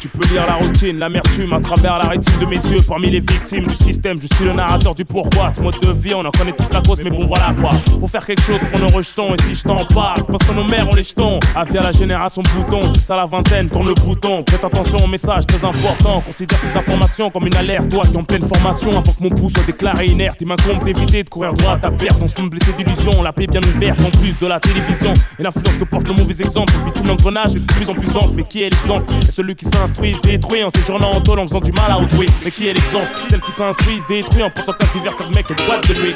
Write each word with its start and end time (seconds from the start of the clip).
tu 0.00 0.08
peux 0.08 0.26
lire 0.32 0.44
la 0.44 0.54
routine, 0.54 0.98
l'amertume 0.98 1.52
à 1.52 1.60
travers 1.60 1.98
la 1.98 2.08
rétine 2.08 2.32
de 2.40 2.46
mes 2.46 2.56
yeux. 2.56 2.80
Parmi 2.86 3.10
les 3.10 3.20
victimes 3.20 3.66
du 3.66 3.74
système, 3.74 4.18
je 4.20 4.26
suis 4.34 4.44
le 4.44 4.52
narrateur 4.52 4.94
du 4.94 5.04
pourquoi. 5.04 5.52
Ce 5.54 5.60
mode 5.60 5.78
de 5.80 5.92
vie, 5.92 6.14
on 6.14 6.24
en 6.24 6.30
connaît 6.32 6.52
tous 6.52 6.68
la 6.72 6.82
cause, 6.82 7.00
mais 7.02 7.10
bon 7.10 7.26
voilà 7.26 7.54
quoi. 7.60 7.72
Faut 8.00 8.08
faire 8.08 8.26
quelque 8.26 8.42
chose 8.42 8.60
pour 8.70 8.80
nos 8.80 8.88
rejetons, 8.88 9.32
et 9.34 9.42
si 9.42 9.54
je 9.54 9.62
t'en 9.62 9.84
parle, 9.86 10.22
c'est 10.22 10.30
parce 10.32 10.42
que 10.42 10.54
nos 10.54 10.64
mères 10.64 10.88
ont 10.90 10.94
les 10.94 11.04
jetons. 11.04 11.38
À 11.54 11.64
la 11.64 11.92
génération 11.92 12.42
bouton, 12.54 12.92
à 13.08 13.16
la 13.16 13.26
vingtaine, 13.26 13.68
tourne 13.68 13.86
le 13.86 13.94
bouton. 13.94 14.42
Prête 14.42 14.64
attention 14.64 14.98
au 15.04 15.06
message 15.06 15.46
très 15.46 15.64
important, 15.64 16.20
considère 16.26 16.58
ces 16.58 16.76
informations 16.76 17.30
comme 17.30 17.46
une 17.46 17.56
alerte. 17.56 17.88
Toi 17.88 18.02
qui 18.04 18.16
en 18.16 18.24
pleine 18.24 18.46
formation, 18.46 18.90
avant 18.90 19.12
que 19.12 19.22
mon 19.22 19.30
pouce 19.30 19.52
soit 19.52 19.64
déclaré 19.64 20.06
inerte, 20.06 20.38
il 20.40 20.48
m'incombe 20.48 20.84
d'éviter 20.84 21.22
de 21.22 21.28
courir 21.28 21.54
droit 21.54 21.74
à 21.74 21.76
ta 21.76 21.90
perte. 21.90 22.18
On 22.20 22.26
se 22.26 22.34
blessé 22.42 22.72
d'illusions, 22.76 23.22
la 23.22 23.32
paix 23.32 23.46
bien 23.46 23.60
ouverte 23.76 24.00
en 24.00 24.10
plus 24.18 24.36
de 24.38 24.46
la 24.46 24.58
télévision. 24.58 25.14
Et 25.38 25.42
l'influence 25.42 25.76
que 25.76 25.84
porte 25.84 26.08
le 26.08 26.14
mauvais 26.14 26.40
exemple, 26.40 26.72
puis 26.84 26.92
tout 27.00 27.06
l'engrenage 27.06 27.52
de 27.52 27.60
plus 27.60 27.88
en 27.88 27.94
plus 27.94 28.16
ample. 28.16 28.34
Mais 28.34 28.42
qui 28.42 28.62
est 28.62 28.70
l'exemple 28.70 29.19
Celui 29.28 29.56
qui 29.56 29.64
s'instruit, 29.64 30.14
détruit 30.22 30.62
en 30.62 30.70
séjournant 30.70 31.12
en 31.12 31.20
tôle 31.20 31.38
en 31.38 31.46
faisant 31.46 31.60
du 31.60 31.72
mal 31.72 31.90
à 31.90 31.98
autrui. 31.98 32.28
Mais 32.44 32.50
qui 32.50 32.68
est 32.68 32.72
l'exemple? 32.72 33.08
Celle 33.28 33.40
qui 33.40 33.52
s'instruit, 33.52 33.98
détruit 34.08 34.42
en 34.42 34.50
pensant 34.50 34.72
qu'à 34.72 34.86
se 34.86 34.98
le 34.98 35.34
mec 35.34 35.46
et 35.50 35.54
boîte 35.66 35.88
de 35.88 35.94
lui. 35.94 36.14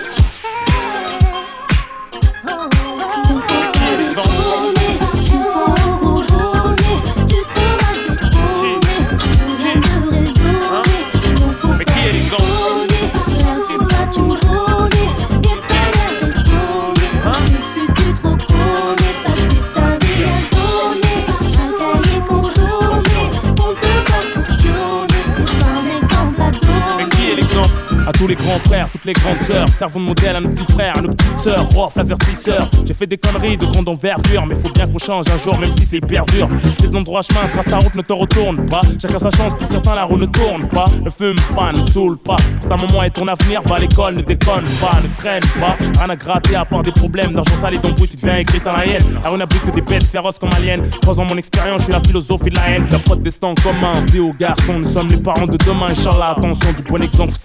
Tous 28.12 28.26
les 28.26 28.34
grands 28.34 28.58
frères, 28.66 28.88
toutes 28.90 29.04
les 29.04 29.12
grandes 29.12 29.40
sœurs. 29.42 29.68
Servons 29.68 30.00
de 30.00 30.06
modèle 30.06 30.36
à 30.36 30.40
nos 30.40 30.48
petits 30.50 30.72
frères, 30.72 30.98
à 30.98 31.02
nos 31.02 31.08
petites 31.08 31.38
sœurs. 31.38 31.66
Rof, 31.70 31.96
avertisseur. 31.96 32.70
J'ai 32.86 32.94
fait 32.94 33.06
des 33.06 33.18
conneries 33.18 33.56
de 33.56 33.66
grande 33.66 33.88
envergure, 33.88 34.46
mais 34.46 34.54
faut 34.54 34.72
bien 34.72 34.86
qu'on 34.86 34.98
change 34.98 35.26
un 35.28 35.38
jour, 35.38 35.58
même 35.58 35.72
si 35.72 35.84
c'est 35.84 35.98
hyper 35.98 36.24
dur. 36.26 36.48
C'est 36.80 36.90
dans 36.90 37.00
droit 37.00 37.22
chemin, 37.22 37.46
trace 37.52 37.66
ta 37.66 37.78
route, 37.78 37.94
ne 37.94 38.02
te 38.02 38.12
retourne 38.12 38.66
pas. 38.66 38.82
Chacun 39.00 39.18
sa 39.18 39.30
chance, 39.30 39.54
pour 39.58 39.66
certains 39.66 39.94
la 39.94 40.04
roue 40.04 40.18
ne 40.18 40.26
tourne 40.26 40.68
pas. 40.68 40.86
Ne 41.02 41.10
fume 41.10 41.36
pas, 41.54 41.72
ne 41.72 41.86
saoule 41.86 42.18
pas. 42.18 42.36
Pour 42.60 42.68
ta 42.68 42.76
maman 42.76 43.02
et 43.02 43.10
ton 43.10 43.26
avenir, 43.26 43.62
va 43.62 43.76
à 43.76 43.78
l'école, 43.78 44.16
ne 44.16 44.22
déconne 44.22 44.64
pas, 44.80 45.00
ne 45.02 45.16
traîne 45.16 45.42
pas. 45.60 45.76
Rien 45.98 46.10
à 46.10 46.16
gratter 46.16 46.56
à 46.56 46.64
part 46.64 46.82
des 46.82 46.92
problèmes 46.92 47.34
d'argent 47.34 47.56
sale 47.60 47.74
et 47.74 47.78
bruit, 47.78 48.08
tu 48.08 48.16
deviens 48.16 48.36
écrit 48.36 48.60
dans 48.60 48.72
la 48.72 48.86
haine. 48.86 49.02
La 49.22 49.30
rue 49.30 49.38
n'abrite 49.38 49.64
que 49.64 49.70
des 49.70 49.82
bêtes 49.82 50.04
féroces 50.04 50.38
comme 50.38 50.50
aliens. 50.56 50.82
Trois 51.02 51.14
mon 51.24 51.36
expérience, 51.36 51.78
je 51.80 51.84
suis 51.84 51.92
la 51.92 52.00
philosophie 52.00 52.50
de 52.50 52.56
la 52.56 52.70
haine. 52.70 52.86
La 52.90 52.98
pote 52.98 53.22
destin 53.22 53.54
commun, 53.62 54.04
vie 54.12 54.20
aux 54.20 54.32
garçons, 54.32 54.78
nous 54.78 54.88
sommes 54.88 55.08
les 55.08 55.16
parents 55.16 55.46
de 55.46 55.56
demain. 55.56 55.88
Inch'Allah, 55.90 56.34
attention, 56.36 56.72
du 56.72 56.82
bon 56.82 57.02
exemple, 57.02 57.32
faut 57.32 57.38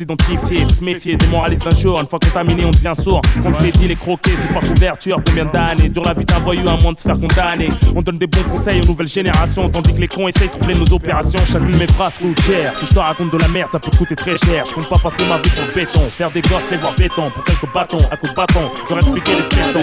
faut 0.58 0.74
se 0.74 0.84
méfier, 0.84 1.18
moraliste 1.30 1.68
un 1.68 1.76
jour. 1.76 2.00
Une 2.00 2.08
fois 2.08 2.20
contaminé, 2.20 2.66
on 2.66 2.72
devient 2.72 2.94
sourd. 3.00 3.22
On 3.46 3.52
te 3.52 3.58
fait 3.58 3.72
dit 3.72 3.88
les 3.88 3.96
croquer, 3.96 4.32
c'est 4.32 4.54
pas 4.54 4.66
couverture. 4.66 5.22
Combien 5.26 5.46
d'années 5.46 5.90
dure 5.90 6.04
la 6.04 6.14
vie 6.14 6.26
d'un 6.26 6.40
voyou 6.40 6.68
à 6.68 6.78
moins 6.78 6.94
de 6.94 6.98
se 6.98 7.04
faire 7.04 7.20
condamner. 7.20 7.70
On 7.96 8.02
donne 8.02 8.18
des 8.18 8.28
bons 8.28 8.44
conseils 8.44 8.82
aux 8.82 8.86
nouvelles 8.86 9.08
générations, 9.08 9.70
tandis 9.70 9.94
que 9.94 10.02
les 10.02 10.08
cons 10.08 10.28
essayent 10.28 10.48
de 10.48 10.54
troubler 10.54 10.76
nos 10.76 10.92
opérations. 10.94 11.40
Chacune 11.46 11.72
de 11.72 11.78
mes 11.78 11.88
phrases 11.88 12.18
coûte 12.18 12.40
cher. 12.42 12.74
Si 12.76 12.88
je 12.88 12.94
te 12.94 13.00
raconte 13.00 13.32
de 13.32 13.38
la 13.38 13.48
merde, 13.50 13.70
ça 13.72 13.80
peut 13.80 13.92
coûter 13.96 14.16
très 14.16 14.38
cher. 14.38 14.66
Je 14.68 14.74
compte 14.74 14.90
pas 14.90 14.98
passer 14.98 15.26
ma 15.26 15.38
vie 15.38 15.50
sur 15.50 15.66
le 15.66 15.74
béton. 15.74 16.02
Faire 16.10 16.32
des 16.32 16.42
gosses, 16.42 16.70
les 16.72 16.78
voir 16.78 16.96
béton. 16.96 17.30
Pour 17.32 17.44
quelques 17.44 17.74
bâtons, 17.74 18.00
à 18.12 18.18
coups 18.18 18.32
de 18.32 18.36
bâton, 18.36 18.62
leur 18.90 18.98
expliquer 19.00 19.32
les 19.36 19.44
spétons. 19.44 19.80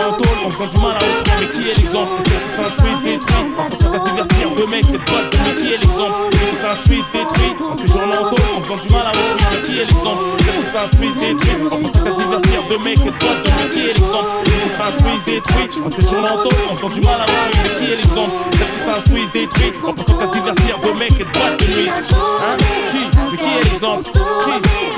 Faisant 0.00 0.70
du 0.70 0.78
mal 0.78 0.96
à 0.96 0.98
autrui, 0.98 1.32
mais 1.40 1.48
qui 1.48 1.70
est 1.70 1.76
l'exemple? 1.76 2.12
Ceux 2.24 2.38
qui 2.40 2.56
s'instruisent 2.56 3.02
détruits, 3.02 3.46
en 3.58 3.68
pensant 3.68 3.90
qu'à 3.90 3.98
se 3.98 4.04
divertir, 4.04 4.50
deux 4.56 4.66
mecs, 4.66 4.86
cette 4.86 5.08
fois, 5.08 5.20
mais 5.44 5.54
qui 5.60 5.72
est 5.72 5.76
l'exemple. 5.78 6.16
Ceux 6.32 6.46
qui 6.46 6.56
s'instruisent 6.56 7.10
détruits, 7.12 7.54
en 7.70 7.74
séjournant 7.74 8.20
en 8.20 8.28
tôle, 8.30 8.46
en 8.56 8.60
faisant 8.62 8.76
du 8.76 8.88
mal 8.92 9.06
à 9.06 9.10
autrui, 9.10 9.46
mais 9.52 9.60
qui 9.66 9.72
est 9.80 9.84
l'exemple? 9.84 10.22
Ceux 10.38 10.52
qui 10.56 10.66
s'instruisent 10.72 11.18
détruits, 11.18 11.66
en 11.70 11.76
pensant 11.76 12.00
qu'à 12.04 12.10
se 12.10 12.16
divertir, 12.16 12.58
deux 12.68 12.78
mecs, 12.78 12.98
cette 12.98 13.18
fois, 13.22 13.34
mais 13.36 13.70
qui 13.70 13.80
est 13.80 13.94
l'exemple. 13.94 14.30
Ceux 14.44 14.58
qui 14.62 14.70
s'instruisent 14.76 15.24
détruits, 15.26 15.68
en 15.84 15.88
séjournant 15.88 16.34
en 16.34 16.42
tôle, 16.42 16.62
en 16.70 16.74
faisant 16.76 16.88
du 16.88 17.00
mal 17.00 17.20
à 17.20 17.24
autrui, 17.24 17.58
mais 17.62 17.72
qui 17.78 17.92
est 17.92 17.96
l'exemple? 17.96 18.34
Ceux 18.52 18.68
qui 18.72 18.80
s'instruisent 18.84 19.32
détruits, 19.32 19.72
en 19.86 19.92
pensant 19.92 20.14
qu'à 20.18 20.26
se 20.26 20.32
divertir, 20.32 20.78
deux 20.82 20.94
mecs, 20.94 21.16
cette 21.16 21.32
fois, 21.36 21.50
de 21.58 21.64
nuit 21.72 21.88
Hein? 21.88 22.56
Qui? 22.90 23.02
Mais 23.32 23.38
qui 23.38 23.50
est 23.58 23.64
l'exemple? 23.64 24.04
Qui? 24.04 24.95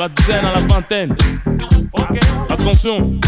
La 0.00 0.08
dizaine 0.08 0.46
à 0.46 0.54
la 0.54 0.60
vingtaine. 0.60 1.14
Attention. 2.48 3.20